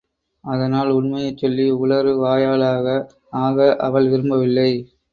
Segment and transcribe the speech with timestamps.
[0.43, 2.87] அதனால் உண்மையைச்சொல்லி உளறு வாயளாக
[3.41, 4.71] ஆக அவள் விரும்பவில்லை.